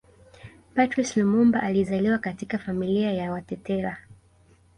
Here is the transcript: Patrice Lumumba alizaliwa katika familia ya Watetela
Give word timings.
Patrice 0.75 1.17
Lumumba 1.19 1.59
alizaliwa 1.61 2.17
katika 2.17 2.57
familia 2.59 3.11
ya 3.13 3.31
Watetela 3.31 3.97